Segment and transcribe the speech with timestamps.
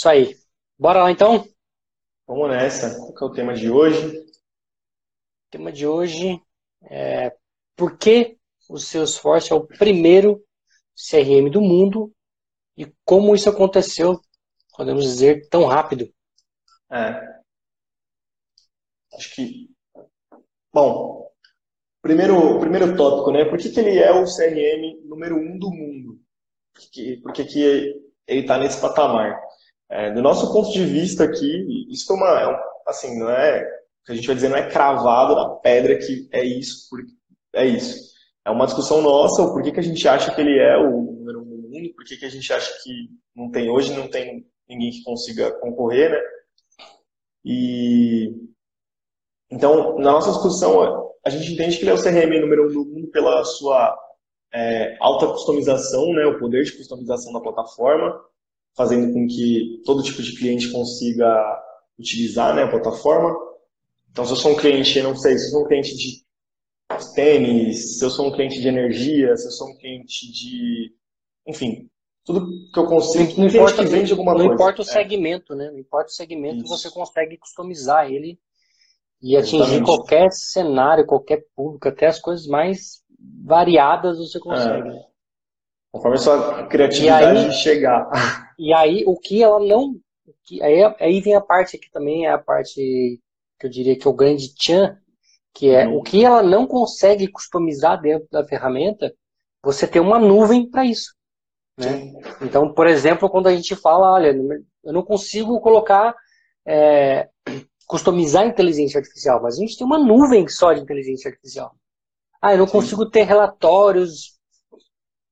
[0.00, 0.34] Isso aí.
[0.78, 1.46] Bora lá então?
[2.26, 3.12] Vamos nessa.
[3.12, 4.16] Qual é o tema de hoje?
[4.16, 6.42] O tema de hoje
[6.84, 7.36] é
[7.76, 8.38] por que
[8.70, 10.42] o Salesforce é o primeiro
[10.96, 12.10] CRM do mundo
[12.78, 14.18] e como isso aconteceu,
[14.74, 16.10] podemos dizer, tão rápido.
[16.90, 17.42] É.
[19.12, 19.68] Acho que.
[20.72, 21.30] Bom,
[22.00, 23.44] primeiro, primeiro tópico, né?
[23.44, 26.18] Por que, que ele é o CRM número um do mundo?
[26.72, 27.62] Por que, por que, que
[28.26, 29.49] ele está nesse patamar?
[29.90, 33.64] É, do nosso ponto de vista aqui, isso é uma, é assim, não é,
[34.04, 36.88] que a gente vai dizer, não é cravado na pedra que é isso,
[37.52, 38.10] é isso.
[38.44, 41.42] É uma discussão nossa, o porquê que a gente acha que ele é o número
[41.42, 44.90] um do mundo, por que a gente acha que não tem hoje, não tem ninguém
[44.92, 46.20] que consiga concorrer, né?
[47.44, 48.50] E
[49.50, 52.84] então, na nossa discussão, a gente entende que ele é o CRM número um do
[52.84, 53.98] mundo pela sua
[54.52, 58.20] é, alta customização, né, o poder de customização da plataforma,
[58.76, 61.62] fazendo com que todo tipo de cliente consiga
[61.98, 63.36] utilizar né, a plataforma.
[64.10, 66.24] Então, se eu sou um cliente, não sei, se eu sou um cliente de
[67.14, 70.92] tênis, se eu sou um cliente de energia, se eu sou um cliente de.
[71.46, 71.88] Enfim,
[72.24, 73.40] tudo que eu consigo.
[73.40, 74.54] Não, importa, que vende alguma não coisa.
[74.54, 74.88] importa o é.
[74.88, 75.70] segmento, né?
[75.70, 76.68] Não importa o segmento, Isso.
[76.68, 78.38] você consegue customizar ele
[79.22, 79.84] e atingir Exatamente.
[79.84, 83.02] qualquer cenário, qualquer público, até as coisas mais
[83.44, 84.88] variadas você consegue.
[84.88, 85.10] É.
[85.92, 88.08] Conforme a sua criatividade aí, chegar.
[88.60, 89.98] E aí, o que ela não.
[90.44, 93.18] Que, aí, aí vem a parte que também é a parte
[93.58, 94.98] que eu diria que é o grande tchan,
[95.54, 95.96] que é uhum.
[95.96, 99.14] o que ela não consegue customizar dentro da ferramenta,
[99.62, 101.14] você tem uma nuvem para isso.
[101.78, 102.12] Né?
[102.42, 104.36] Então, por exemplo, quando a gente fala, olha,
[104.84, 106.14] eu não consigo colocar,
[106.66, 107.30] é,
[107.86, 111.74] customizar inteligência artificial, mas a gente tem uma nuvem só de inteligência artificial.
[112.42, 112.72] Ah, eu não Sim.
[112.72, 114.38] consigo ter relatórios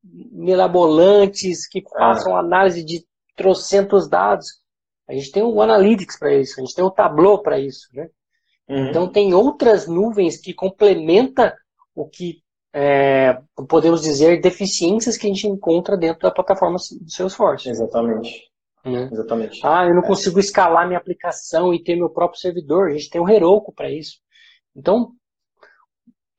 [0.03, 2.41] mirabolantes que façam ah.
[2.41, 3.07] análise de
[3.39, 4.49] trocentos dados.
[5.09, 8.11] A gente tem o Analytics para isso, a gente tem o Tableau para isso, né?
[8.69, 8.89] Uhum.
[8.89, 11.57] Então tem outras nuvens que complementa
[11.95, 12.43] o que
[12.75, 17.71] é, podemos dizer deficiências que a gente encontra dentro da plataforma do Salesforce.
[17.71, 18.51] Exatamente.
[18.85, 19.09] Né?
[19.11, 19.61] Exatamente.
[19.65, 20.07] Ah, eu não é.
[20.07, 22.89] consigo escalar minha aplicação e ter meu próprio servidor.
[22.89, 24.19] A gente tem o Heroku para isso.
[24.77, 25.13] Então,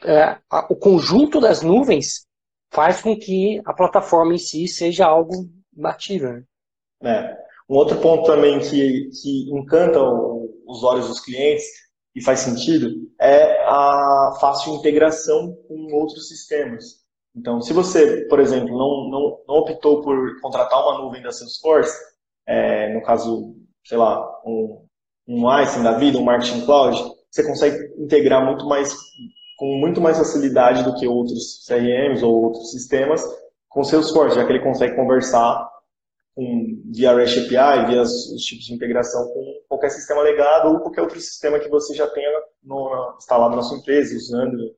[0.04, 0.38] é,
[0.70, 2.28] o conjunto das nuvens
[2.72, 6.34] faz com que a plataforma em si seja algo imbatível.
[6.34, 6.44] Né?
[7.04, 7.38] É.
[7.70, 10.00] Um outro ponto também que, que encanta
[10.68, 11.66] os olhos dos clientes
[12.16, 12.90] e faz sentido
[13.20, 17.00] é a fácil integração com outros sistemas.
[17.36, 21.96] Então, se você, por exemplo, não, não, não optou por contratar uma nuvem da Salesforce,
[22.48, 23.56] é, no caso,
[23.86, 24.84] sei lá, um,
[25.28, 26.98] um Einstein da vida, um Marketing Cloud,
[27.30, 28.94] você consegue integrar muito mais
[29.58, 33.22] com muito mais facilidade do que outros CRMs ou outros sistemas
[33.68, 35.70] com Salesforce, já que ele consegue conversar
[36.92, 41.02] via REST API, via os, os, tipos de integração com qualquer sistema legado ou qualquer
[41.02, 42.30] outro sistema que você já tenha
[42.64, 44.76] no, instalado na sua empresa, usando.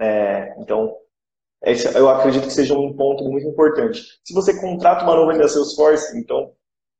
[0.00, 0.96] É, então,
[1.62, 4.02] esse, eu acredito que seja um ponto muito importante.
[4.24, 6.52] Se você contrata uma nuvem da Salesforce, então,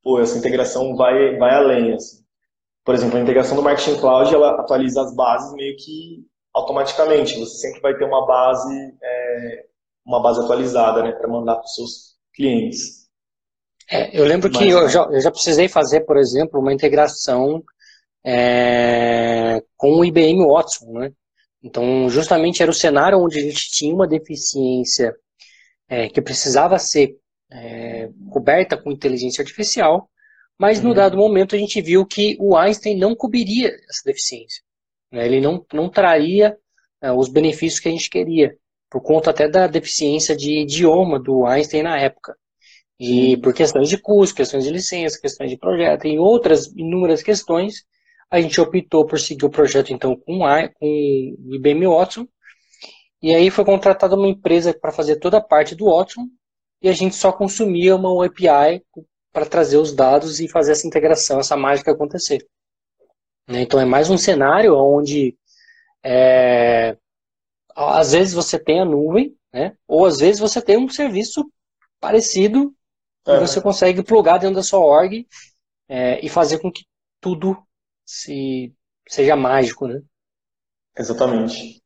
[0.03, 1.95] pô, essa integração vai, vai além.
[1.95, 2.23] Assim.
[2.85, 7.39] Por exemplo, a integração do Marketing Cloud, ela atualiza as bases meio que automaticamente.
[7.39, 9.67] Você sempre vai ter uma base, é,
[10.05, 13.00] uma base atualizada, né, para mandar para os seus clientes.
[13.91, 17.63] É, eu lembro que eu já, eu já, precisei fazer, por exemplo, uma integração
[18.25, 21.13] é, com o IBM Watson, né?
[21.63, 25.15] Então, justamente era o cenário onde a gente tinha uma deficiência
[25.89, 27.17] é, que precisava ser
[27.51, 30.09] é, coberta com inteligência artificial,
[30.59, 30.89] mas uhum.
[30.89, 34.63] no dado momento a gente viu que o Einstein não cobriria essa deficiência.
[35.11, 35.27] Né?
[35.27, 36.57] Ele não, não traria
[37.03, 38.57] é, os benefícios que a gente queria,
[38.89, 42.37] por conta até da deficiência de idioma do Einstein na época.
[43.01, 47.87] E por questões de custo, questões de licença, questões de projeto e outras inúmeras questões,
[48.31, 52.29] a gente optou por seguir o projeto então com, a, com o IBM Watson.
[53.23, 56.29] E aí foi contratada uma empresa para fazer toda a parte do Watson
[56.83, 58.85] e a gente só consumia uma API
[59.33, 62.47] para trazer os dados e fazer essa integração, essa mágica acontecer.
[63.49, 63.63] Né?
[63.63, 65.35] Então é mais um cenário onde
[66.05, 66.99] é,
[67.75, 69.75] às vezes você tem a nuvem, né?
[69.89, 71.51] ou às vezes você tem um serviço
[71.99, 72.75] parecido
[73.27, 73.37] é.
[73.37, 75.27] E você consegue plugar dentro da sua org
[75.89, 76.85] é, e fazer com que
[77.21, 77.57] tudo
[78.05, 78.75] se,
[79.09, 80.01] seja mágico, né?
[80.99, 81.83] Exatamente.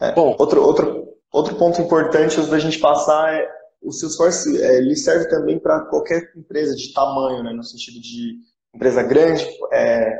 [0.00, 4.96] É, Bom, outro, outro, outro ponto importante da gente passar é o Salesforce é, ele
[4.96, 8.36] serve também para qualquer empresa de tamanho, né, no sentido de
[8.74, 10.12] empresa grande, é,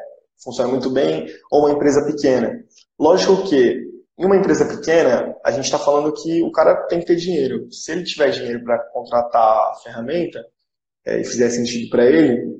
[0.43, 2.64] funciona muito bem, ou uma empresa pequena.
[2.99, 3.85] Lógico que
[4.19, 7.71] em uma empresa pequena, a gente está falando que o cara tem que ter dinheiro.
[7.71, 10.45] Se ele tiver dinheiro para contratar a ferramenta
[11.05, 12.57] é, e fizer sentido para ele,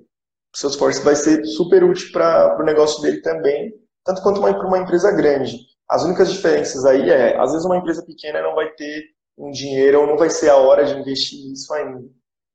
[0.55, 3.73] o Salesforce vai ser super útil para o negócio dele também,
[4.05, 5.56] tanto quanto para uma empresa grande.
[5.88, 9.05] As únicas diferenças aí é, às vezes uma empresa pequena não vai ter
[9.38, 12.05] um dinheiro ou não vai ser a hora de investir nisso ainda.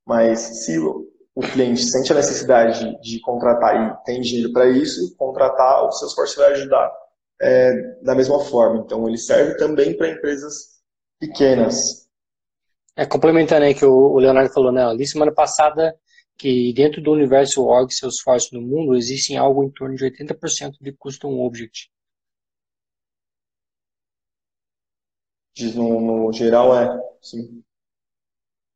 [0.05, 5.85] Mas se o cliente sente a necessidade de, contratar e tem dinheiro para isso, contratar,
[5.85, 6.91] o Salesforce vai ajudar
[7.41, 8.83] é, da mesma forma.
[8.85, 10.81] Então, ele serve também para empresas
[11.19, 12.07] pequenas.
[12.95, 14.85] É, complementando aí que o Leonardo falou, né?
[14.85, 15.97] Ali semana passada
[16.37, 20.91] que dentro do universo org Salesforce no mundo existem algo em torno de 80% de
[20.93, 21.91] custom object.
[25.75, 27.63] No, no geral é, sim.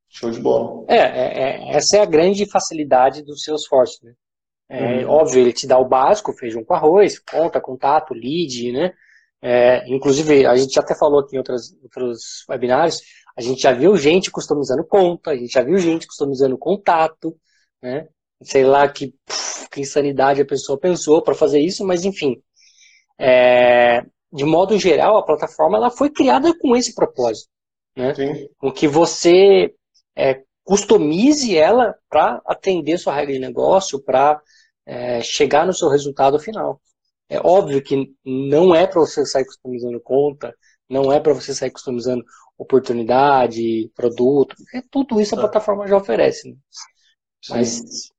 [0.09, 0.85] Show de bola.
[0.88, 4.13] É, é, é, essa é a grande facilidade do Salesforce, né?
[4.67, 5.12] É, uhum.
[5.12, 8.94] Óbvio, ele te dá o básico, feijão com arroz, conta, contato, lead, né?
[9.41, 13.01] É, inclusive, a gente já até falou aqui em outros, outros webinários,
[13.38, 17.38] a gente já viu gente customizando conta, a gente já viu gente customizando contato,
[17.81, 18.07] né?
[18.41, 22.41] Sei lá que, puf, que insanidade a pessoa pensou para fazer isso, mas enfim.
[23.19, 24.03] É,
[24.33, 27.50] de modo geral, a plataforma ela foi criada com esse propósito.
[27.95, 28.13] Né?
[28.57, 29.73] Com que você
[30.15, 34.41] é, customize ela para atender sua regra de negócio, para
[34.85, 36.81] é, chegar no seu resultado final.
[37.29, 40.53] É óbvio que não é para você sair customizando conta,
[40.89, 42.25] não é para você sair customizando
[42.57, 45.41] oportunidade, produto, é, tudo isso a é.
[45.41, 46.50] plataforma já oferece.
[46.50, 46.57] Né?
[47.50, 48.09] Mas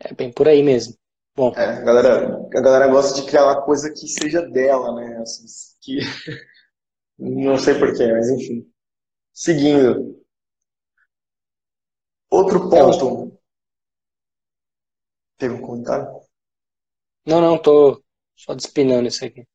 [0.00, 0.94] é bem por aí mesmo.
[1.34, 1.52] Bom.
[1.56, 5.18] É, a, galera, a galera gosta de criar uma coisa que seja dela, né?
[5.22, 5.44] Assim,
[5.80, 5.98] que...
[7.18, 8.66] Não sei porquê, mas enfim.
[9.32, 10.21] Seguindo.
[12.32, 13.38] Outro ponto.
[15.38, 16.06] Teve um comentário?
[17.26, 18.02] Não, não, tô
[18.34, 19.46] só despinando isso aqui.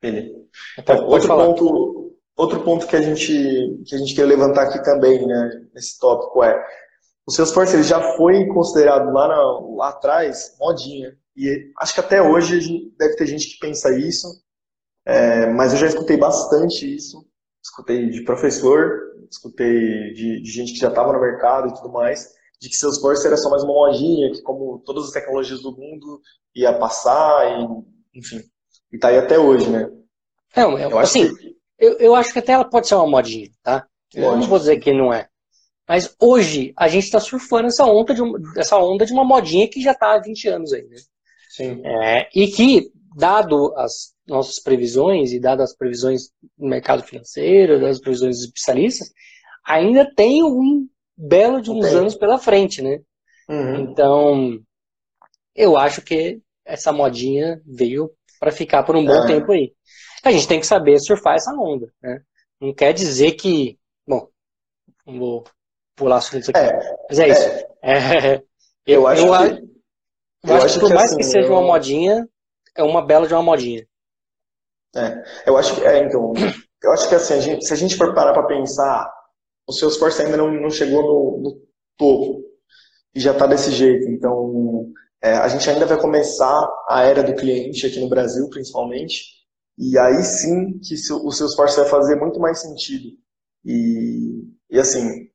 [0.00, 0.34] Beleza.
[0.78, 5.26] Então, outro, ponto, outro ponto que a gente que a gente quer levantar aqui também,
[5.26, 6.58] né, nesse tópico é
[7.26, 11.14] o Salesforce ele já foi considerado lá, na, lá atrás modinha.
[11.36, 14.26] E acho que até hoje deve ter gente que pensa isso,
[15.04, 17.26] é, mas eu já escutei bastante isso.
[17.66, 22.28] Escutei de professor, escutei de, de gente que já estava no mercado e tudo mais,
[22.60, 26.20] de que Salesforce era só mais uma modinha, que como todas as tecnologias do mundo
[26.54, 28.40] ia passar, e, enfim.
[28.92, 29.90] E tá aí até hoje, né?
[30.56, 31.56] Não, eu, eu assim, que...
[31.76, 33.84] eu, eu acho que até ela pode ser uma modinha, tá?
[34.14, 35.28] Eu não vou dizer que não é.
[35.88, 39.68] Mas hoje a gente está surfando essa onda, de uma, essa onda de uma modinha
[39.68, 40.96] que já está há 20 anos aí, né?
[41.50, 41.82] Sim.
[41.84, 46.28] É, e que, dado as nossas previsões e dado as previsões
[46.58, 49.10] do mercado financeiro, das previsões dos especialistas,
[49.66, 50.86] ainda tem um
[51.16, 53.00] belo de uns anos pela frente, né?
[53.48, 53.76] Uhum.
[53.76, 54.60] Então,
[55.54, 59.26] eu acho que essa modinha veio para ficar por um bom é.
[59.26, 59.72] tempo aí.
[60.22, 62.20] A gente tem que saber surfar essa onda, né?
[62.60, 64.28] Não quer dizer que, bom,
[65.06, 65.44] não vou
[65.94, 66.58] pular assuntos aqui.
[66.58, 67.48] É, Mas é isso.
[67.82, 68.34] É.
[68.34, 68.42] é
[68.86, 69.62] eu, acho eu, que,
[70.44, 72.28] eu, eu acho que por mais assim, que seja uma modinha,
[72.76, 73.86] é uma bela de uma modinha.
[74.94, 76.32] É, eu acho que é, então,
[76.82, 79.12] eu acho que assim, a gente, se a gente for parar para pensar,
[79.66, 81.62] o seu esforço ainda não, não chegou no, no
[81.96, 82.42] topo
[83.14, 84.08] e já está desse jeito.
[84.08, 84.92] Então,
[85.22, 89.24] é, a gente ainda vai começar a era do cliente aqui no Brasil, principalmente,
[89.78, 93.08] e aí sim que o seu esforço vai fazer muito mais sentido.
[93.64, 95.28] E, e assim,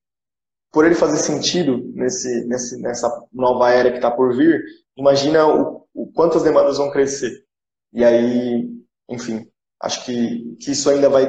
[0.71, 4.63] por ele fazer sentido nesse, nesse, nessa nova era que está por vir,
[4.98, 7.45] imagina o, o quantas demandas vão crescer.
[7.94, 8.69] E aí,
[9.10, 9.50] enfim,
[9.81, 11.28] acho que, que isso ainda vai,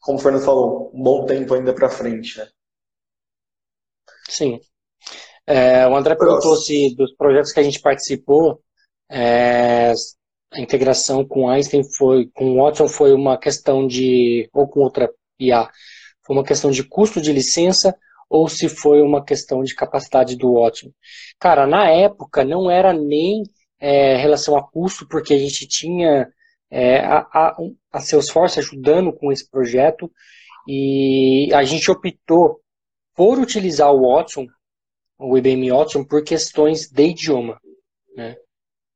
[0.00, 2.48] como o Fernando falou, um bom tempo ainda para frente, né?
[4.28, 4.60] Sim.
[5.46, 8.62] É, o André perguntou se dos projetos que a gente participou,
[9.10, 9.92] é,
[10.52, 15.68] a integração com Einstein foi, com Watson foi uma questão de, ou com outra IA,
[16.24, 17.96] foi uma questão de custo de licença
[18.30, 20.92] ou se foi uma questão de capacidade do Watson.
[21.38, 23.42] Cara, na época não era nem
[23.80, 26.28] é, relação a custo, porque a gente tinha
[26.70, 27.56] é, a, a,
[27.92, 30.08] a Salesforce ajudando com esse projeto
[30.68, 32.60] e a gente optou
[33.16, 34.46] por utilizar o Watson,
[35.18, 37.60] o IBM Watson, por questões de idioma,
[38.14, 38.36] né?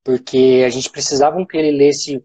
[0.04, 2.22] Porque a gente precisava que ele lesse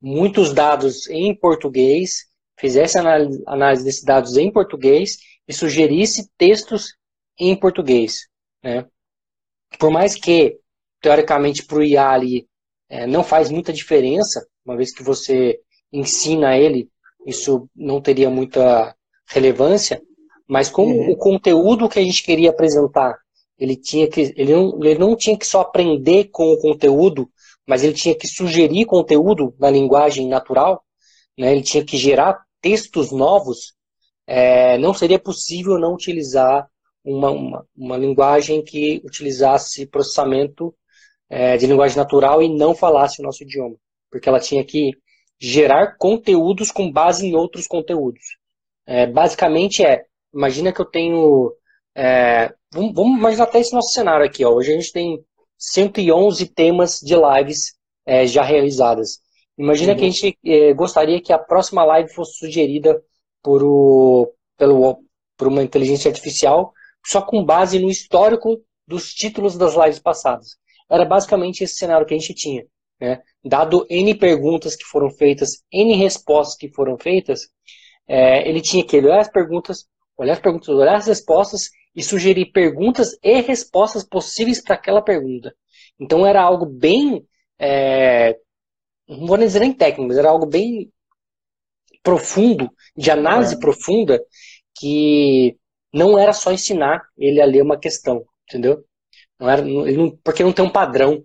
[0.00, 2.26] muitos dados em português,
[2.58, 5.16] fizesse análise, análise desses dados em português
[5.50, 6.94] e sugerisse textos
[7.36, 8.28] em português.
[8.62, 8.86] Né?
[9.80, 10.56] Por mais que,
[11.02, 12.46] teoricamente, para o IA ali
[12.88, 15.58] é, não faz muita diferença, uma vez que você
[15.92, 16.88] ensina ele,
[17.26, 18.94] isso não teria muita
[19.26, 20.00] relevância,
[20.48, 21.10] mas como uhum.
[21.10, 23.18] o conteúdo que a gente queria apresentar,
[23.58, 27.28] ele tinha que ele não, ele não tinha que só aprender com o conteúdo,
[27.66, 30.84] mas ele tinha que sugerir conteúdo na linguagem natural,
[31.36, 31.50] né?
[31.50, 33.74] Ele tinha que gerar textos novos
[34.32, 36.68] é, não seria possível não utilizar
[37.04, 40.72] um uma, uma, uma linguagem que utilizasse processamento
[41.28, 43.74] é, de linguagem natural e não falasse o nosso idioma,
[44.08, 44.92] porque ela tinha que
[45.36, 48.22] gerar conteúdos com base em outros conteúdos.
[48.86, 51.52] É, basicamente é, imagina que eu tenho,
[51.96, 54.50] é, vamos, vamos, imaginar até esse nosso cenário aqui, ó.
[54.50, 55.18] hoje a gente tem
[55.58, 57.74] 111 temas de lives
[58.06, 59.18] é, já realizadas.
[59.58, 59.98] Imagina uhum.
[59.98, 63.02] que a gente é, gostaria que a próxima live fosse sugerida
[63.42, 65.02] por, o, pelo,
[65.36, 66.72] por uma inteligência artificial
[67.04, 70.56] só com base no histórico dos títulos das lives passadas.
[70.90, 72.64] Era basicamente esse cenário que a gente tinha.
[73.00, 73.22] Né?
[73.42, 77.48] Dado N perguntas que foram feitas, N respostas que foram feitas,
[78.06, 82.46] é, ele tinha que olhar as perguntas, olhar as perguntas, olhar as respostas e sugerir
[82.52, 85.54] perguntas e respostas possíveis para aquela pergunta.
[85.98, 87.24] Então era algo bem,
[87.58, 88.36] é,
[89.08, 90.92] não vou dizer nem técnico, mas era algo bem
[92.02, 93.58] profundo, de análise é.
[93.58, 94.20] profunda,
[94.78, 95.56] que
[95.92, 98.84] não era só ensinar ele a ler uma questão, entendeu?
[99.38, 101.24] Não era, não, porque não tem um padrão,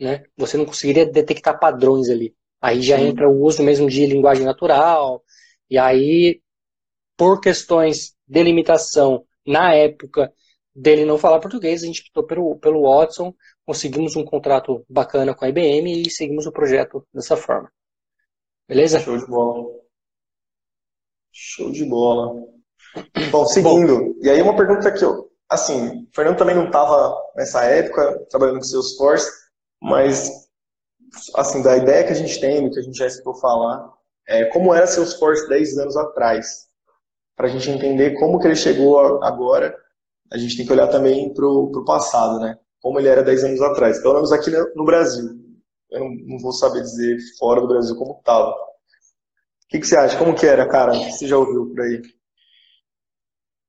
[0.00, 0.24] né?
[0.36, 2.34] Você não conseguiria detectar padrões ali.
[2.60, 3.08] Aí já Sim.
[3.08, 5.22] entra o uso mesmo de linguagem natural,
[5.68, 6.40] e aí,
[7.16, 10.32] por questões de limitação, na época
[10.74, 15.44] dele não falar português, a gente optou pelo, pelo Watson, conseguimos um contrato bacana com
[15.44, 17.70] a IBM e seguimos o projeto dessa forma.
[18.68, 19.00] Beleza?
[19.00, 19.81] Show de bola.
[21.32, 22.34] Show de bola.
[23.30, 23.98] Bom, seguindo.
[23.98, 28.26] Bom, e aí uma pergunta que eu, assim, o Fernando também não estava nessa época
[28.30, 29.30] trabalhando com Salesforce,
[29.80, 30.30] mas
[31.34, 33.92] assim, da ideia que a gente tem, do que a gente já escutou falar,
[34.28, 36.66] é, como era Salesforce 10 anos atrás.
[37.36, 39.74] Para a gente entender como que ele chegou agora,
[40.30, 42.58] a gente tem que olhar também para o passado, né?
[42.80, 44.00] Como ele era 10 anos atrás.
[44.00, 45.30] Pelo menos aqui no Brasil.
[45.90, 48.54] Eu não, não vou saber dizer fora do Brasil como estava.
[49.72, 50.18] O que, que você acha?
[50.18, 50.92] Como que era, cara?
[50.92, 52.02] Você já ouviu por aí?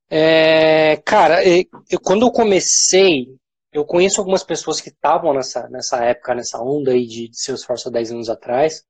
[0.09, 1.65] É, cara, eu,
[2.03, 3.33] quando eu comecei,
[3.71, 7.87] eu conheço algumas pessoas que estavam nessa, nessa época, nessa onda aí de, de Salesforce
[7.87, 8.83] há 10 anos atrás.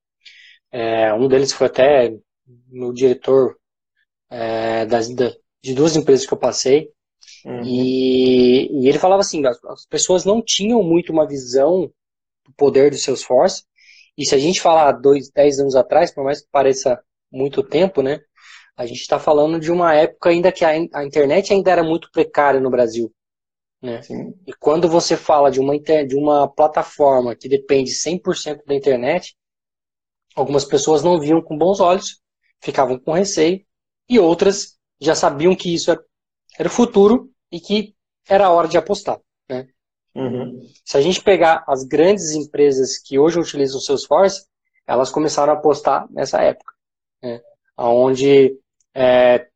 [0.72, 2.12] É, um deles foi até
[2.66, 3.56] meu diretor
[4.28, 6.90] é, das, de duas empresas que eu passei.
[7.44, 7.62] Uhum.
[7.62, 11.88] E, e, ele falava assim, as, as, pessoas não tinham muito uma visão
[12.44, 13.62] do poder do Salesforce.
[14.16, 18.00] E se a gente falar dois, dez anos atrás, por mais que pareça muito tempo,
[18.02, 18.20] né?
[18.76, 22.10] A gente está falando de uma época ainda que a, a, internet ainda era muito
[22.10, 23.12] precária no Brasil.
[23.80, 24.00] Né?
[24.46, 29.36] E quando você fala de uma, de uma plataforma que depende 100% da internet,
[30.34, 32.20] algumas pessoas não viam com bons olhos,
[32.60, 33.64] ficavam com receio,
[34.08, 36.04] e outras já sabiam que isso era,
[36.58, 37.94] era o futuro e que
[38.28, 39.20] era a hora de apostar.
[39.48, 39.68] Né?
[40.14, 40.60] Uhum.
[40.84, 44.46] Se a gente pegar as grandes empresas que hoje utilizam o Salesforce,
[44.86, 46.72] elas começaram a apostar nessa época,
[47.22, 47.40] né?
[47.76, 48.56] onde
[48.94, 49.46] é,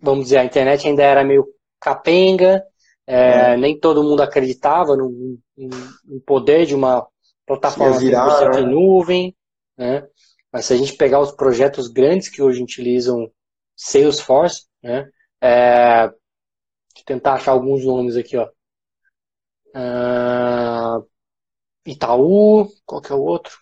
[0.00, 1.46] vamos dizer, a internet ainda era meio
[1.80, 2.62] capenga,
[3.06, 3.56] é, é.
[3.56, 5.68] nem todo mundo acreditava no, no,
[6.04, 7.06] no poder de uma
[7.46, 8.60] plataforma virar, né?
[8.60, 9.34] nuvem,
[9.76, 10.06] né?
[10.52, 13.30] Mas se a gente pegar os projetos grandes que hoje utilizam
[13.76, 15.08] Salesforce, né?
[15.42, 16.10] É,
[17.06, 18.48] tentar achar alguns nomes aqui, ó.
[19.74, 21.06] Uh,
[21.86, 23.56] Itaú, qual que é o outro?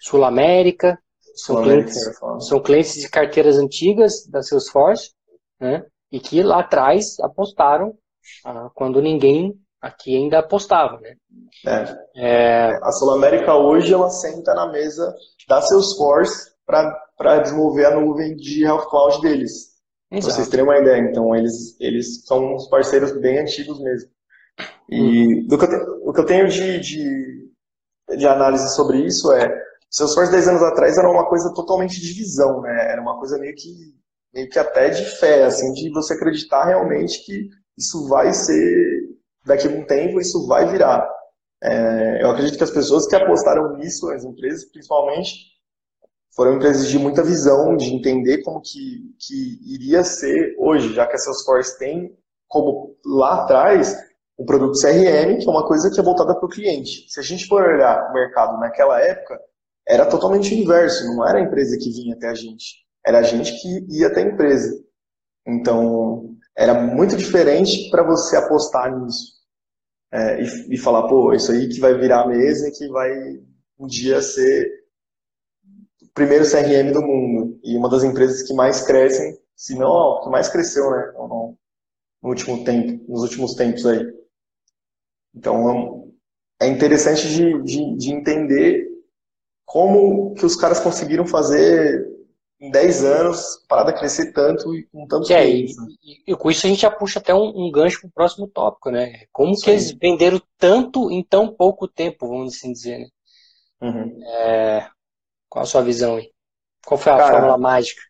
[0.00, 0.98] Sul América,
[1.34, 1.96] são clientes,
[2.40, 5.12] são clientes de carteiras antigas da Salesforce,
[5.60, 5.86] né?
[6.10, 7.96] E que lá atrás apostaram
[8.44, 11.14] ah, quando ninguém aqui ainda apostava, né?
[11.66, 11.96] É.
[12.16, 12.78] É...
[12.82, 15.14] A Sul América hoje ela senta na mesa
[15.48, 19.72] da Salesforce para desenvolver a nuvem de Health Cloud deles.
[20.08, 21.00] Para vocês terem uma ideia.
[21.00, 24.10] Então, eles, eles são uns parceiros bem antigos mesmo.
[24.88, 25.66] E do que
[26.04, 27.50] o que eu tenho de, de,
[28.16, 32.62] de análise sobre isso é Salesforce 10 anos atrás era uma coisa totalmente de visão,
[32.62, 32.90] né?
[32.90, 33.94] Era uma coisa meio que,
[34.32, 39.10] meio que até de fé, assim, de você acreditar realmente que isso vai ser,
[39.44, 41.06] daqui a um tempo, isso vai virar.
[41.62, 45.52] É, eu acredito que as pessoas que apostaram nisso, as empresas principalmente,
[46.34, 51.16] foram empresas de muita visão, de entender como que, que iria ser hoje, já que
[51.16, 52.16] a Salesforce tem
[52.48, 53.94] como lá atrás
[54.38, 57.06] um produto CRM, que é uma coisa que é voltada para o cliente.
[57.08, 59.40] Se a gente for olhar o mercado naquela época,
[59.86, 63.22] era totalmente o inverso, não era a empresa que vinha até a gente, era a
[63.22, 64.72] gente que ia até a empresa.
[65.46, 69.42] Então, era muito diferente para você apostar nisso.
[70.14, 73.10] É, e, e, falar, pô, isso aí que vai virar a mesa e que vai
[73.78, 74.70] um dia ser
[76.02, 77.58] o primeiro CRM do mundo.
[77.64, 81.12] E uma das empresas que mais crescem, se não, que mais cresceu, né?
[81.16, 81.56] No,
[82.22, 84.06] último tempo, nos últimos tempos aí.
[85.34, 86.12] Então,
[86.60, 88.88] é interessante de, de, de entender
[89.64, 92.06] como que os caras conseguiram fazer
[92.60, 95.44] em 10 anos, parada crescer tanto e com tantos é.
[95.44, 95.66] Né?
[96.00, 98.46] E, e, com isso a gente já puxa até um, um gancho para o próximo
[98.46, 99.24] tópico, né?
[99.32, 99.64] Como Sim.
[99.64, 103.08] que eles venderam tanto em tão pouco tempo, vamos assim dizer, né?
[103.80, 104.22] Uhum.
[104.24, 104.88] É,
[105.48, 106.30] qual a sua visão aí?
[106.86, 108.00] Qual foi a Cara, fórmula mágica?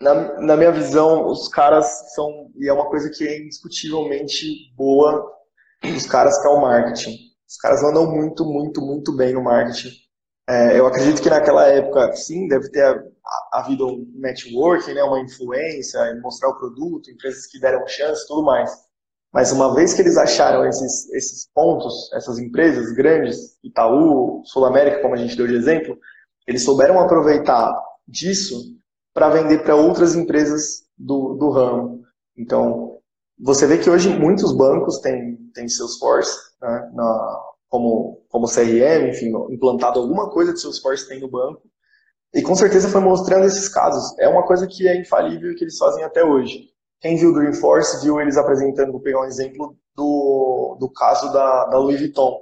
[0.00, 5.37] Na, na minha visão, os caras são, e é uma coisa que é indiscutivelmente boa
[5.82, 7.16] dos caras que é o marketing.
[7.48, 9.90] Os caras andam muito, muito, muito bem no marketing.
[10.48, 13.04] É, eu acredito que naquela época, sim, deve ter
[13.52, 18.70] havido um networking, né, uma influência, mostrar o produto, empresas que deram chance tudo mais.
[19.32, 25.02] Mas uma vez que eles acharam esses, esses pontos, essas empresas grandes, Itaú, Sul América,
[25.02, 25.98] como a gente deu de exemplo,
[26.46, 27.70] eles souberam aproveitar
[28.06, 28.74] disso
[29.12, 32.02] para vender para outras empresas do, do ramo.
[32.36, 32.98] Então,
[33.40, 39.32] você vê que hoje muitos bancos têm, têm Salesforce né, na, como, como CRM, enfim,
[39.50, 41.62] implantado alguma coisa de Salesforce tem no banco.
[42.34, 44.16] E com certeza foi mostrando esses casos.
[44.18, 46.68] É uma coisa que é infalível que eles fazem até hoje.
[47.00, 51.66] Quem viu o Dreamforce viu eles apresentando, vou pegar um exemplo do, do caso da,
[51.66, 52.38] da Louis Vuitton.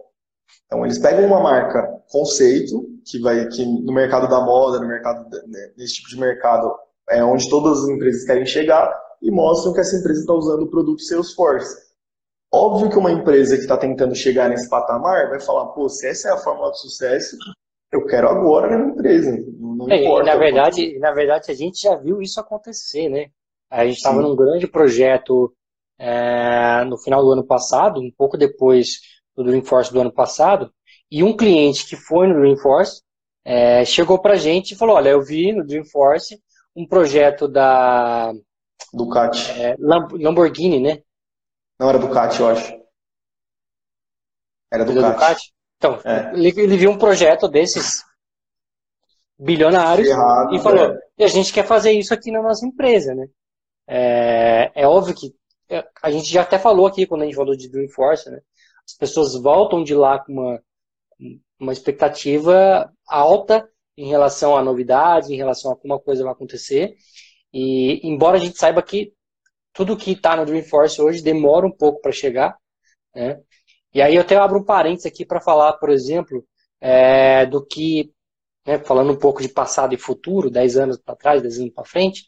[0.66, 5.28] Então eles pegam uma marca conceito, que vai que no mercado da moda, no mercado
[5.46, 6.72] né, nesse tipo de mercado,
[7.10, 8.92] é onde todas as empresas querem chegar,
[9.22, 11.86] e mostram que essa empresa está usando o produto Salesforce.
[12.52, 16.28] Óbvio que uma empresa que está tentando chegar nesse patamar vai falar, pô, se essa
[16.28, 17.36] é a fórmula do sucesso,
[17.92, 19.36] eu quero agora na minha empresa.
[19.58, 20.26] Não é, importa.
[20.26, 23.26] na verdade, na verdade, a gente já viu isso acontecer, né?
[23.70, 25.52] A gente estava num grande projeto
[25.98, 29.00] é, no final do ano passado, um pouco depois
[29.34, 30.72] do Dreamforce do ano passado,
[31.10, 33.02] e um cliente que foi no Dreamforce
[33.44, 36.40] é, chegou para a gente e falou, olha, eu vi no Dreamforce
[36.74, 38.32] um projeto da...
[38.92, 39.50] Ducati.
[39.52, 41.02] É, Lamborghini, né?
[41.78, 42.80] Não, era Ducati, eu acho.
[44.72, 45.12] Era Ducati.
[45.12, 45.54] Ducati?
[45.76, 46.32] Então, é.
[46.34, 48.02] ele, ele, viu um projeto desses
[49.38, 50.98] bilionários Errado, e falou, é.
[51.18, 53.26] e a gente quer fazer isso aqui na nossa empresa, né?
[53.86, 55.34] É, é óbvio que
[55.68, 58.40] é, a gente já até falou aqui quando a gente falou de Dreamforce, né?
[58.86, 60.62] As pessoas voltam de lá com uma,
[61.58, 66.96] uma expectativa alta em relação à novidade, em relação a como a coisa vai acontecer.
[67.52, 69.12] E embora a gente saiba que
[69.72, 72.56] tudo que está no Dreamforce hoje demora um pouco para chegar,
[73.14, 73.38] né?
[73.92, 76.44] E aí eu até abro um parênteses aqui para falar, por exemplo,
[76.80, 78.12] é, do que,
[78.66, 81.84] né, falando um pouco de passado e futuro, 10 anos para trás, 10 anos para
[81.84, 82.24] frente,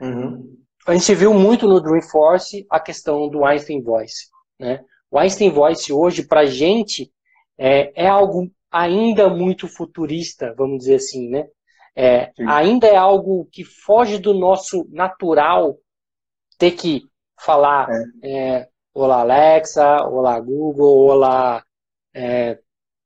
[0.00, 0.56] uhum.
[0.86, 4.28] a gente viu muito no Dreamforce a questão do Einstein Voice.
[4.58, 4.82] Né?
[5.10, 7.12] O Einstein Voice hoje, para a gente,
[7.58, 11.46] é, é, algo ainda muito futurista, vamos dizer assim, né?
[11.96, 15.76] É, ainda é algo que foge do nosso natural
[16.56, 17.02] ter que
[17.38, 17.88] falar
[18.22, 18.58] é.
[18.58, 21.64] É, olá Alexa, olá Google, olá
[22.14, 22.58] é,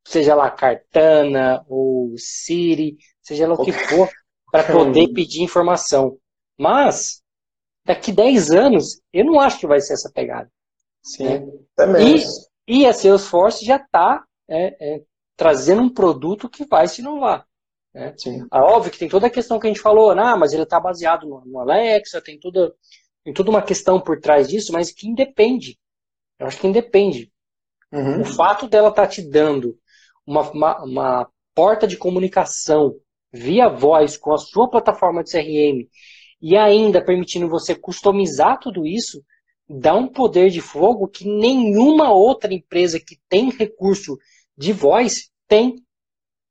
[0.06, 4.10] seja lá Cartana ou Siri, seja lá o que for,
[4.50, 6.18] para poder pedir informação.
[6.58, 7.22] Mas,
[7.84, 10.50] daqui 10 anos, eu não acho que vai ser essa pegada.
[11.02, 11.52] Sim, né?
[11.74, 12.16] também.
[12.16, 15.02] E, e a Salesforce já está é, é,
[15.36, 17.46] trazendo um produto que vai se inovar.
[17.94, 18.12] Né?
[18.16, 18.46] Sim.
[18.50, 20.80] Ah, óbvio que tem toda a questão que a gente falou, ah, mas ele está
[20.80, 22.74] baseado no, no, Alexa, tem toda,
[23.22, 25.78] tem toda uma questão por trás disso, mas que independe.
[26.38, 27.32] Eu acho que independe.
[27.92, 28.22] Uhum.
[28.22, 29.78] O fato dela estar tá te dando
[30.26, 32.96] uma, uma, uma porta de comunicação
[33.32, 35.88] via voz com a sua plataforma de CRM
[36.42, 39.24] e ainda permitindo você customizar tudo isso,
[39.68, 44.18] dá um poder de fogo que nenhuma outra empresa que tem recurso
[44.56, 45.76] de voz tem.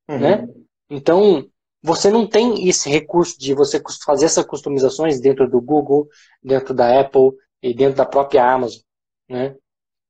[0.10, 0.19] Uhum.
[0.19, 0.47] Né?
[0.89, 1.48] Então,
[1.82, 6.08] você não tem esse recurso de você fazer essas customizações dentro do Google,
[6.41, 8.82] dentro da Apple e dentro da própria Amazon.
[9.30, 9.56] Né?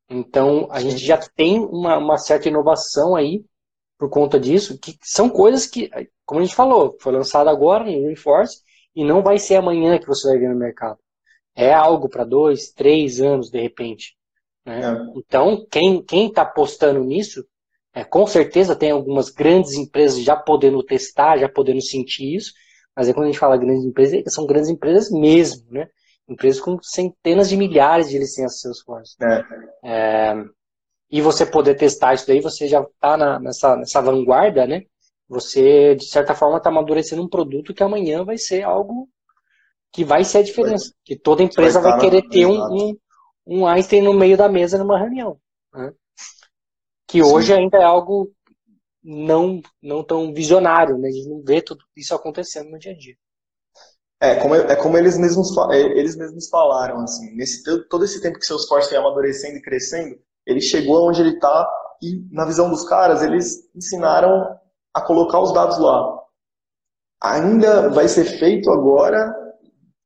[0.08, 3.44] Então, a gente já tem uma, uma, certa inovação aí
[3.98, 5.90] por conta disso, que são coisas que,
[6.26, 8.62] como a gente falou, foi lançado agora no Reinforce
[8.96, 11.00] e não vai ser amanhã que você vai ver no mercado.
[11.56, 14.16] É algo para dois, três anos, de repente.
[14.66, 14.82] Né?
[14.82, 15.18] É.
[15.18, 17.46] Então, quem está apostando nisso,
[17.94, 22.54] é, com certeza tem algumas grandes empresas já podendo testar, já podendo sentir isso,
[22.96, 25.88] mas é quando a gente fala grandes empresas, são grandes empresas mesmo, né?
[26.28, 29.16] Empresas com centenas de milhares de licenças Salesforce.
[29.22, 29.44] É.
[29.84, 30.46] É,
[31.12, 34.84] e você poder testar isso daí, você já está nessa, nessa vanguarda, né?
[35.28, 39.08] Você, de certa forma, está amadurecendo um produto que amanhã vai ser algo
[39.92, 40.86] que vai ser a diferença.
[40.86, 42.98] Vai, que toda empresa vai, vai querer ter um, um,
[43.46, 45.38] um, Einstein no meio da mesa numa reunião.
[45.74, 45.94] Né?
[47.08, 47.32] Que Sim.
[47.32, 48.32] hoje ainda é algo
[49.04, 51.10] não, não tão visionário, né?
[51.10, 53.16] A gente não vê tudo isso acontecendo no dia a dia.
[54.22, 58.40] É, como, é como eles mesmos, é, eles mesmos falaram, assim, nesse, todo esse tempo
[58.40, 61.70] que seus fortes vem amadurecendo e crescendo, ele chegou onde ele está
[62.02, 64.58] e, na visão dos caras, eles ensinaram
[64.94, 66.20] a colocar os dados lá.
[67.22, 69.34] ainda vai ser feito agora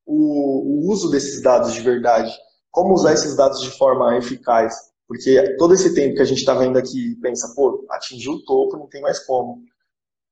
[0.06, 2.32] o, o uso desses dados de verdade.
[2.72, 4.87] Como usar esses dados de forma eficaz?
[5.08, 8.78] Porque todo esse tempo que a gente está vendo aqui pensa, pô, atingiu o topo,
[8.78, 9.64] não tem mais como.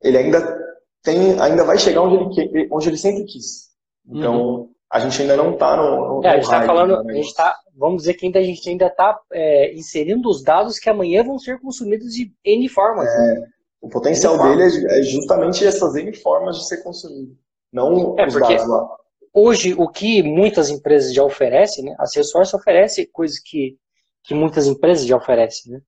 [0.02, 0.60] Ele ainda
[1.02, 3.70] tem, ainda vai chegar onde ele, onde ele sempre quis.
[4.06, 4.70] Então, uhum.
[4.92, 7.14] a gente ainda não está no, no, é, a gente está falando, né?
[7.14, 10.78] a gente tá, vamos dizer que ainda, a gente ainda está é, inserindo os dados
[10.78, 13.08] que amanhã vão ser consumidos de N formas.
[13.08, 13.48] É, né?
[13.80, 17.36] O potencial dele é, é justamente essas N formas de ser consumido,
[17.72, 18.88] não é, os dados lá.
[19.34, 21.96] Hoje, o que muitas empresas já oferecem, né?
[22.00, 23.78] A Salesforce oferece coisas que,
[24.26, 25.82] que muitas empresas já oferecem, né?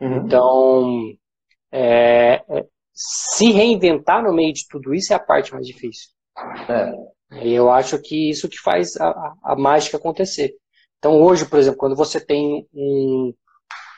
[0.00, 0.16] Uhum.
[0.16, 1.12] Então,
[1.70, 6.10] é, é, se reinventar no meio de tudo isso é a parte mais difícil.
[6.68, 7.44] É.
[7.44, 10.54] E eu acho que isso que faz a, a, mágica acontecer.
[10.98, 13.32] Então, hoje, por exemplo, quando você tem um.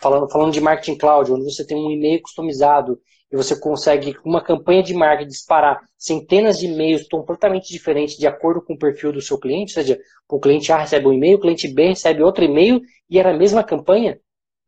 [0.00, 3.00] Falando, falando de marketing cloud, onde você tem um e-mail customizado
[3.34, 8.28] e você consegue, com uma campanha de marketing, disparar centenas de e-mails completamente diferentes de
[8.28, 9.98] acordo com o perfil do seu cliente, ou seja,
[10.30, 13.36] o cliente A recebe um e-mail, o cliente B recebe outro e-mail e era a
[13.36, 14.20] mesma campanha,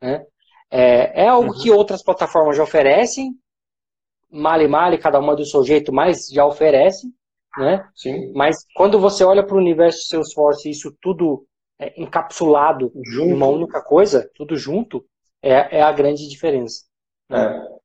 [0.02, 0.26] né?
[0.68, 1.62] É, é algo uhum.
[1.62, 3.36] que outras plataformas já oferecem,
[4.28, 7.06] male male, cada uma do seu jeito, mas já oferece,
[7.56, 7.88] né?
[7.94, 8.32] Sim.
[8.34, 11.46] Mas quando você olha para o universo Salesforce, isso tudo
[11.78, 13.30] é encapsulado junto.
[13.30, 15.06] em uma única coisa, tudo junto,
[15.40, 16.84] é, é a grande diferença.
[17.30, 17.44] Né?
[17.44, 17.75] É.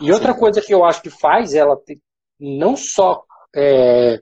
[0.00, 1.98] E outra coisa que eu acho que faz ela ter,
[2.38, 4.20] não só é,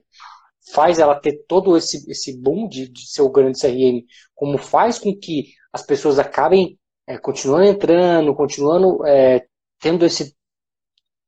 [0.73, 4.99] faz ela ter todo esse, esse boom de, de ser o grande CRM, como faz
[4.99, 9.47] com que as pessoas acabem é, continuando entrando, continuando é,
[9.79, 10.35] tendo esse,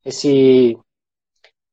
[0.05, 0.77] esse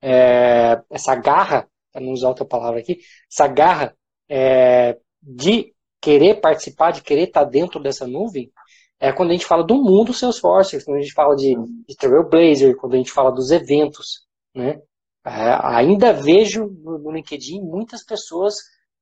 [0.01, 2.99] é, essa garra, para não usar outra palavra aqui,
[3.31, 3.95] essa garra
[4.29, 8.51] é, de querer participar, de querer estar dentro dessa nuvem,
[8.99, 11.55] é quando a gente fala do mundo Salesforce, quando a gente fala de,
[11.87, 14.81] de Trailblazer, quando a gente fala dos eventos, né?
[15.25, 18.57] É, ainda vejo no, no, LinkedIn muitas pessoas,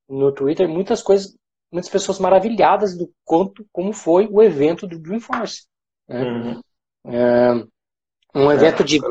[0.08, 1.36] no Twitter, muitas coisas,
[1.70, 5.68] muitas pessoas maravilhadas do quanto, como foi o evento do Dreamforce.
[6.08, 6.24] Né?
[6.24, 6.62] Uhum.
[7.06, 7.66] É,
[8.34, 9.02] um evento de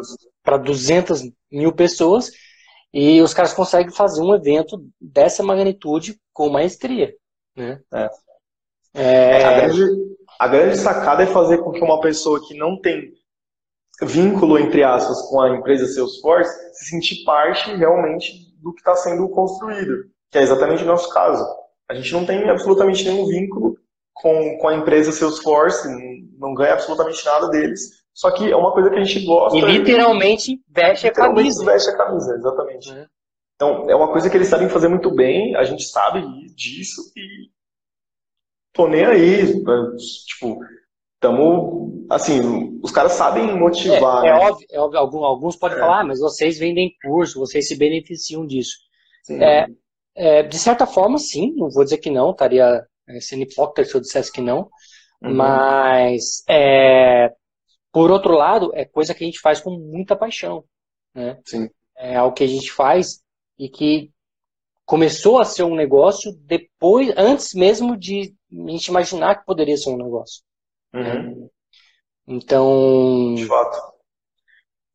[0.43, 2.31] para 200 mil pessoas
[2.93, 7.15] e os caras conseguem fazer um evento dessa magnitude com maestria.
[7.55, 7.81] Né?
[7.93, 8.11] É.
[8.95, 9.45] É...
[9.45, 13.13] A, grande, a grande sacada é fazer com que uma pessoa que não tem
[14.03, 19.29] vínculo, entre aspas, com a empresa Salesforce, se sentir parte realmente do que está sendo
[19.29, 21.45] construído, que é exatamente o nosso caso.
[21.89, 23.77] A gente não tem absolutamente nenhum vínculo
[24.15, 25.89] com, com a empresa Salesforce,
[26.39, 27.81] não ganha absolutamente nada deles,
[28.15, 29.57] só que é uma coisa que a gente gosta.
[29.57, 31.65] E literalmente veste a camisa.
[31.65, 32.93] veste a camisa, exatamente.
[32.93, 33.07] É.
[33.57, 36.21] Então, é uma coisa que eles sabem fazer muito bem, a gente sabe
[36.55, 37.51] disso e
[38.73, 39.55] tô nem aí.
[39.55, 39.97] Né?
[40.27, 40.59] Tipo,
[41.21, 44.25] tamo, assim, os caras sabem motivar.
[44.25, 44.39] É, é né?
[44.39, 45.81] óbvio, é óbvio, alguns, podem é.
[45.81, 48.77] falar, ah, mas vocês vendem curso, vocês se beneficiam disso.
[49.31, 49.67] É,
[50.15, 53.97] é, de certa forma, sim, não vou dizer que não, estaria é, sendo hipócrita se
[53.97, 54.69] eu dissesse que não,
[55.23, 55.35] uhum.
[55.35, 56.43] mas
[57.93, 60.65] por outro lado, é coisa que a gente faz com muita paixão.
[61.15, 61.39] Né?
[61.45, 61.69] Sim.
[61.97, 63.21] É algo que a gente faz
[63.59, 64.11] e que
[64.87, 69.91] começou a ser um negócio depois, antes mesmo de a gente imaginar que poderia ser
[69.91, 70.43] um negócio.
[70.95, 71.03] Uhum.
[71.03, 71.49] Né?
[72.27, 73.35] Então.
[73.35, 73.93] De fato.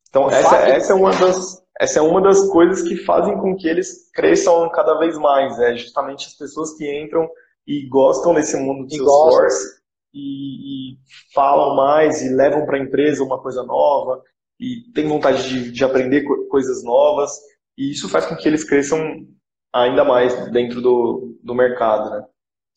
[0.08, 0.68] Então, essa, fato...
[0.68, 4.70] essa, é uma das, essa é uma das coisas que fazem com que eles cresçam
[4.70, 5.58] cada vez mais.
[5.60, 7.28] É justamente as pessoas que entram
[7.66, 9.78] e gostam desse mundo de Salesforce
[10.14, 10.98] e, e
[11.34, 14.22] falam mais e levam para a empresa uma coisa nova
[14.58, 17.30] e têm vontade de, de aprender co coisas novas
[17.76, 18.98] e isso faz com que eles cresçam
[19.72, 22.24] ainda mais dentro do, do mercado, né?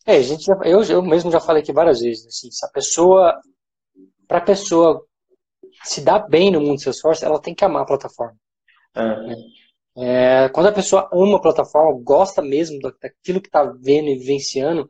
[0.06, 2.70] É, a gente já, eu, eu mesmo já falei aqui várias vezes, assim, se a
[2.70, 3.40] pessoa,
[4.28, 5.06] para a pessoa
[5.84, 8.36] se dar bem no mundo do Salesforce, ela tem que amar a plataforma.
[8.96, 9.28] É.
[9.28, 9.36] Né?
[9.98, 14.90] É, quando a pessoa ama a plataforma, gosta mesmo daquilo que está vendo e vivenciando,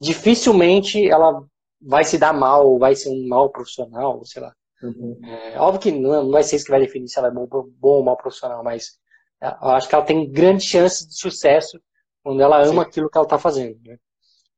[0.00, 1.44] dificilmente ela
[1.80, 4.52] vai se dar mal, vai ser um mal profissional, sei lá.
[4.82, 5.18] Uhum.
[5.24, 7.96] É, óbvio que não, vai ser isso que vai definir se ela é bom, bom
[7.98, 8.98] ou mal profissional, mas
[9.40, 11.80] é, eu acho que ela tem grande chance de sucesso
[12.22, 12.88] quando ela ama Sim.
[12.88, 13.78] aquilo que ela está fazendo.
[13.84, 13.96] Né?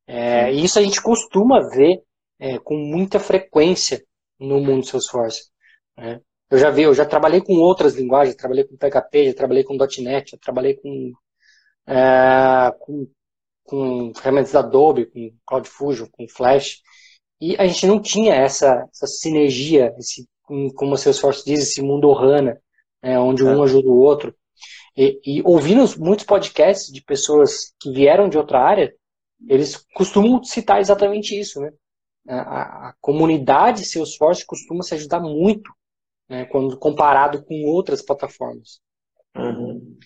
[0.06, 2.02] É, e isso a gente costuma ver
[2.38, 4.04] é, com muita frequência
[4.38, 5.50] no mundo Salesforce.
[5.96, 6.20] Né?
[6.50, 9.76] Eu já vi, eu já trabalhei com outras linguagens, trabalhei com PHP, já trabalhei com
[9.76, 11.12] .NET, já trabalhei com,
[11.86, 13.08] é, com,
[13.64, 16.82] com ferramentas da Adobe, com CloudFusion, com Flash.
[17.40, 22.08] E a gente não tinha essa, essa sinergia, esse, como o Salesforce diz, esse mundo
[22.08, 22.60] Ohana,
[23.02, 23.64] né, onde um é.
[23.64, 24.34] ajuda o outro.
[24.96, 28.94] E, e, ouvindo muitos podcasts de pessoas que vieram de outra área,
[29.48, 31.70] eles costumam citar exatamente isso, né?
[32.28, 35.70] A, a comunidade Salesforce costuma se ajudar muito,
[36.28, 38.80] né, quando comparado com outras plataformas.
[39.36, 39.96] Uhum.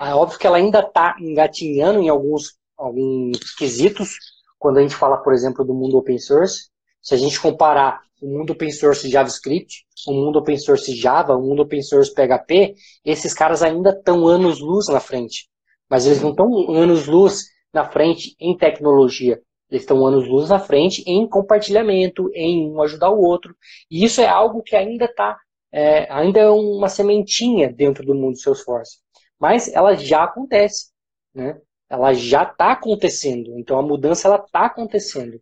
[0.00, 4.10] É óbvio que ela ainda está engatinhando em alguns, alguns quesitos,
[4.58, 6.68] quando a gente fala, por exemplo, do mundo open source.
[7.00, 11.42] Se a gente comparar o mundo open source JavaScript, o mundo open source Java, o
[11.42, 15.48] mundo open source PHP, esses caras ainda estão anos-luz na frente.
[15.88, 19.40] Mas eles não estão anos-luz na frente em tecnologia.
[19.70, 23.54] Eles estão anos-luz na frente em compartilhamento, em um ajudar o outro.
[23.90, 25.38] E isso é algo que ainda está,
[25.70, 28.98] é, ainda é uma sementinha dentro do mundo Salesforce.
[29.38, 30.90] Mas ela já acontece,
[31.34, 31.60] né?
[31.88, 33.58] Ela já está acontecendo.
[33.58, 35.40] Então a mudança ela está acontecendo.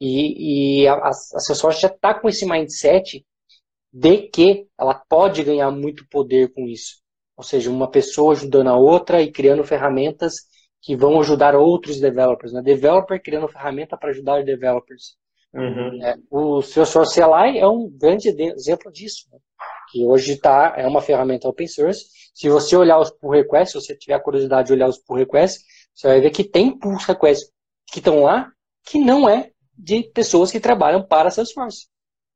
[0.00, 3.24] E, e a, a Salesforce já está com esse mindset
[3.92, 7.00] de que ela pode ganhar muito poder com isso.
[7.36, 10.46] Ou seja, uma pessoa ajudando a outra e criando ferramentas
[10.82, 12.52] que vão ajudar outros developers.
[12.52, 12.60] Né?
[12.60, 15.16] Developer criando ferramenta para ajudar developers.
[15.54, 16.02] Uhum.
[16.02, 19.28] É, o Salesforce CLI é um grande exemplo disso.
[19.30, 19.38] Né?
[19.90, 22.06] Que hoje tá, é uma ferramenta open source.
[22.34, 25.62] Se você olhar os pull requests, se você tiver curiosidade de olhar os pull requests,
[25.94, 27.52] você vai ver que tem pull requests
[27.86, 28.50] que estão lá
[28.84, 31.86] que não é de pessoas que trabalham para Salesforce.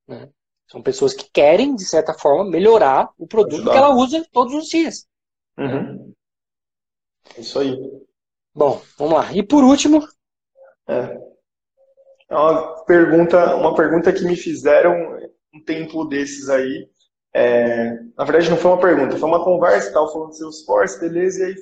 [0.07, 0.31] Né?
[0.71, 3.73] São pessoas que querem, de certa forma, melhorar o produto Ajudar.
[3.73, 5.07] que ela usa todos os dias.
[5.59, 6.13] Uhum.
[7.39, 7.77] Isso aí.
[8.57, 9.33] Bom, vamos lá.
[9.35, 10.01] E por último.
[10.89, 11.19] É.
[12.31, 15.19] é uma pergunta, uma pergunta que me fizeram
[15.55, 16.89] um tempo desses aí.
[17.35, 21.43] É, na verdade, não foi uma pergunta, foi uma conversa, tal, falando de Salesforce, beleza,
[21.43, 21.55] e aí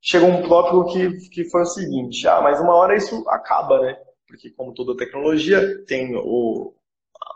[0.00, 3.96] chegou um tópico que, que foi o seguinte: ah, mas uma hora isso acaba, né?
[4.26, 6.74] porque como toda tecnologia, tem o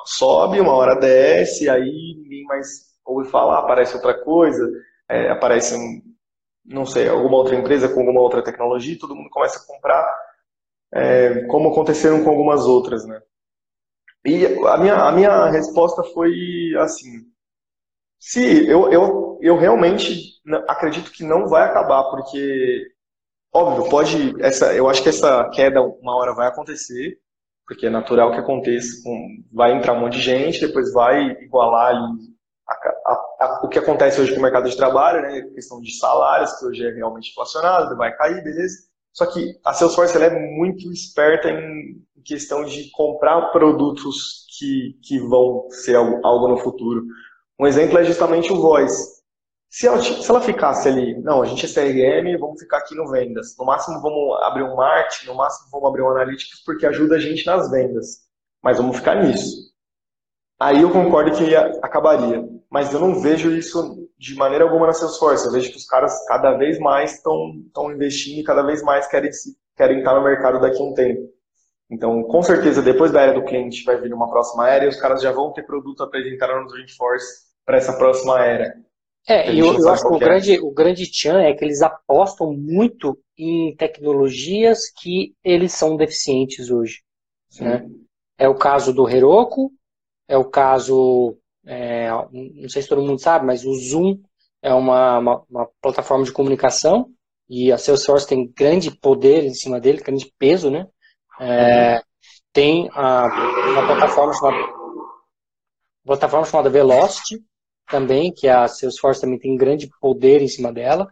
[0.05, 4.69] sobe, uma hora desce, aí ninguém mais ouve falar, aparece outra coisa,
[5.09, 6.03] é, aparece, um,
[6.69, 10.07] não sei, alguma outra empresa com alguma outra tecnologia, todo mundo começa a comprar,
[10.93, 13.21] é, como aconteceram com algumas outras, né?
[14.25, 17.25] E a minha, a minha resposta foi assim,
[18.21, 20.35] se eu, eu, eu realmente
[20.69, 22.93] acredito que não vai acabar, porque
[23.53, 24.35] Óbvio, pode.
[24.43, 27.19] Essa, eu acho que essa queda uma hora vai acontecer,
[27.67, 29.03] porque é natural que aconteça.
[29.03, 32.19] Com, vai entrar um monte de gente, depois vai igualar ali
[32.69, 32.75] a,
[33.13, 33.25] a,
[33.63, 35.43] o que acontece hoje com o mercado de trabalho, né?
[35.55, 38.89] questão de salários, que hoje é realmente inflacionado, vai cair, beleza.
[39.13, 45.19] Só que a Salesforce ela é muito esperta em questão de comprar produtos que, que
[45.19, 47.05] vão ser algo, algo no futuro.
[47.59, 49.19] Um exemplo é justamente o Voice.
[49.71, 53.11] Se ela, se ela ficasse ali, não, a gente é CRM, vamos ficar aqui no
[53.11, 53.55] vendas.
[53.59, 57.19] No máximo vamos abrir um marketing, no máximo vamos abrir um analytics, porque ajuda a
[57.19, 58.21] gente nas vendas.
[58.63, 59.69] Mas vamos ficar nisso.
[60.59, 62.58] Aí eu concordo que acabaria.
[62.71, 65.47] Mas eu não vejo isso de maneira alguma na Salesforce.
[65.47, 69.31] Eu vejo que os caras cada vez mais estão investindo e cada vez mais querem,
[69.77, 71.29] querem estar no mercado daqui a um tempo.
[71.91, 75.01] Então, com certeza, depois da era do cliente vai vir uma próxima era e os
[75.01, 78.75] caras já vão ter produto apresentado no Dreamforce para essa próxima era.
[79.27, 80.19] É, e eu, eu acho que o é.
[80.19, 86.71] grande, o grande tchan é que eles apostam muito em tecnologias que eles são deficientes
[86.71, 87.03] hoje.
[87.61, 87.87] Né?
[88.39, 89.71] É o caso do Heroku,
[90.27, 91.38] é o caso,
[91.69, 94.19] é, não sei se todo mundo sabe, mas o Zoom
[94.63, 97.11] é uma, uma, uma, plataforma de comunicação
[97.49, 100.87] e a Salesforce tem grande poder em cima dele, grande peso, né?
[101.39, 102.01] É.
[102.53, 103.27] Tem a,
[103.69, 104.73] uma plataforma chamada,
[106.05, 107.45] plataforma chamada Velocity,
[107.87, 111.07] também, que a Salesforce também tem grande poder em cima dela.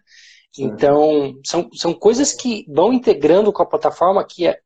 [0.59, 4.59] Então, são, são coisas que vão integrando com a plataforma que é,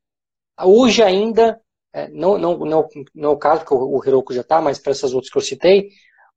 [0.63, 1.59] hoje ainda,
[1.93, 4.91] é, não, não, não, não é o caso que o, Heroku já está, mas para
[4.91, 5.89] essas outras que eu citei,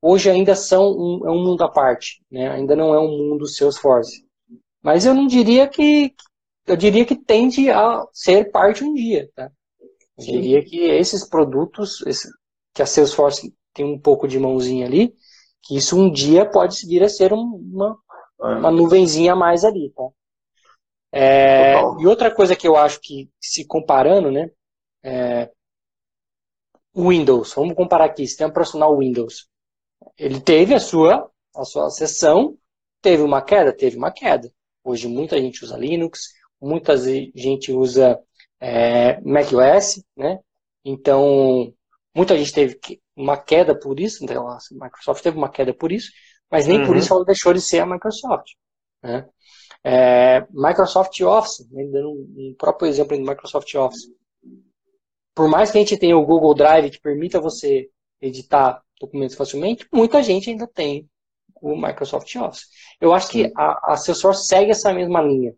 [0.03, 2.51] hoje ainda são um, é um mundo à parte, né?
[2.51, 4.25] ainda não é um mundo Salesforce.
[4.83, 6.15] Mas eu não diria que,
[6.67, 9.51] eu diria que tende a ser parte um dia, tá?
[10.19, 12.29] Eu diria que esses produtos, esse,
[12.75, 15.15] que a Salesforce tem um pouco de mãozinha ali,
[15.63, 17.97] que isso um dia pode vir a ser uma,
[18.43, 18.47] é.
[18.47, 20.09] uma nuvenzinha a mais ali, tá?
[21.17, 24.51] É, e outra coisa que eu acho que, se comparando, né,
[25.05, 25.51] é,
[26.97, 29.49] Windows, vamos comparar aqui, sistema operacional Windows,
[30.17, 32.57] ele teve a sua, a sua sessão,
[33.03, 33.73] teve uma queda?
[33.73, 34.51] Teve uma queda.
[34.83, 38.19] Hoje muita gente usa Linux, muita gente usa
[38.61, 40.39] é, macOS, né?
[40.85, 41.73] Então,
[42.15, 42.79] muita gente teve
[43.17, 46.11] uma queda por isso, então a Microsoft teve uma queda por isso,
[46.51, 46.87] mas nem uhum.
[46.87, 48.53] por isso ela deixou de ser a Microsoft.
[49.03, 49.27] Né?
[49.83, 54.09] É, Microsoft Office, né, dando um próprio exemplo do Microsoft Office.
[55.35, 57.89] Por mais que a gente tenha o Google Drive que permita você
[58.21, 61.09] editar documentos facilmente, muita gente ainda tem
[61.61, 62.69] o Microsoft Office.
[63.01, 65.55] Eu acho que a, a Salesforce segue essa mesma linha.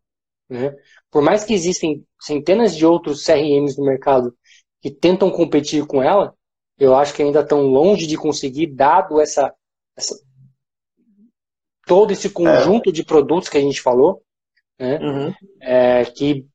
[0.48, 0.74] Né?
[1.10, 4.36] Por mais que existem centenas de outros CRMs no mercado
[4.80, 6.34] que tentam competir com ela,
[6.78, 9.52] eu acho que ainda estão longe de conseguir, dado essa,
[9.96, 10.14] essa
[11.86, 12.92] todo esse conjunto é.
[12.92, 14.22] de produtos que a gente falou,
[14.78, 14.98] né?
[14.98, 15.34] Uhum.
[15.60, 16.46] É, que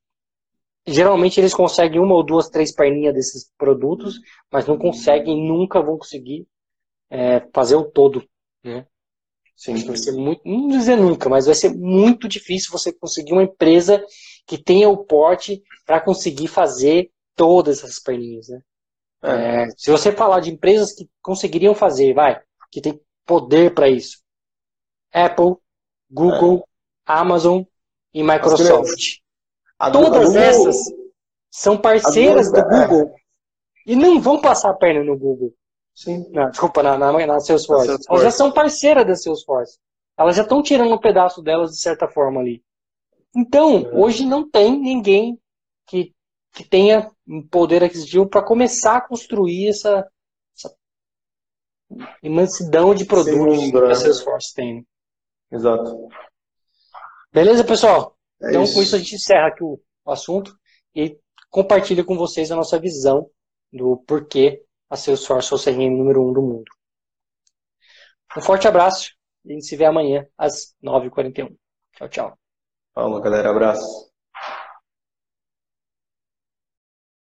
[0.86, 4.20] geralmente eles conseguem uma ou duas, três perninhas desses produtos,
[4.52, 6.48] mas não conseguem, nunca vão conseguir
[7.10, 8.24] é, fazer o todo,
[8.63, 8.86] né?
[9.56, 9.86] Sim.
[9.86, 14.04] Vai ser muito, não dizer nunca, mas vai ser muito difícil você conseguir uma empresa
[14.48, 18.62] que tenha o porte para conseguir fazer todas essas perninhas, né?
[19.24, 19.63] É.
[19.63, 22.41] É, se você falar de empresas que conseguiriam fazer, vai,
[22.72, 24.20] que tem poder para isso,
[25.13, 25.58] Apple,
[26.10, 26.63] Google, é.
[27.06, 27.62] Amazon
[28.13, 29.22] e Microsoft.
[29.89, 30.78] Todas Google, essas
[31.50, 32.88] são parceiras Google, do é.
[32.88, 33.15] Google
[33.86, 35.54] e não vão passar a perna no Google.
[35.94, 36.26] Sim.
[36.32, 37.88] Não, desculpa, na, na, na Salesforce.
[37.88, 38.08] Salesforce.
[38.10, 39.80] Elas já são parceiras da Salesforce.
[40.17, 42.63] Elas já estão tirando um pedaço delas de certa forma ali.
[43.36, 43.96] Então, é.
[43.96, 45.39] hoje não tem ninguém
[45.88, 46.13] que,
[46.52, 50.08] que tenha um poder aquisitivo para começar a construir essa,
[50.56, 50.76] essa
[52.22, 54.86] imensidão de produtos que a Salesforce tem.
[55.52, 56.08] Exato.
[57.34, 58.15] Beleza, pessoal?
[58.41, 58.73] É então, isso.
[58.73, 60.58] com isso a gente encerra aqui o, assunto
[60.95, 61.17] e
[61.49, 63.30] compartilha com vocês a nossa visão
[63.71, 66.69] do porquê a Salesforce é o CRM número um do mundo.
[68.36, 69.12] Um forte abraço
[69.45, 71.56] e a gente se vê amanhã às 9h41.
[71.93, 72.38] Tchau, tchau.
[72.93, 73.51] Falou, galera.
[73.51, 74.11] Abraço.